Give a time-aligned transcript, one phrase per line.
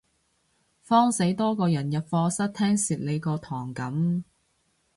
[0.83, 4.23] 慌死多個人入課室聽蝕你嗰堂噉